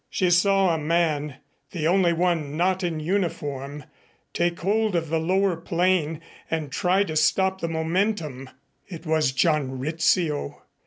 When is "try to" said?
6.71-7.15